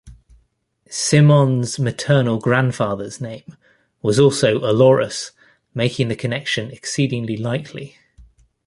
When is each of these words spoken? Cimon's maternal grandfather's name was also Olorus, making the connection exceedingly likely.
Cimon's 0.89 1.77
maternal 1.77 2.39
grandfather's 2.39 3.21
name 3.21 3.55
was 4.01 4.17
also 4.19 4.57
Olorus, 4.61 5.29
making 5.75 6.07
the 6.07 6.15
connection 6.15 6.71
exceedingly 6.71 7.37
likely. 7.37 7.97